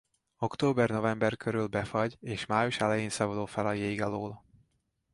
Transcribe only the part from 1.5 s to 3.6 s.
befagy és május elején szabadul